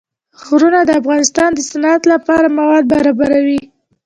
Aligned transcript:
غرونه 0.45 0.79
د 0.85 0.89
افغانستان 1.01 1.49
د 1.53 1.59
صنعت 1.69 2.01
لپاره 2.13 2.53
مواد 2.57 2.83
برابروي. 2.93 3.61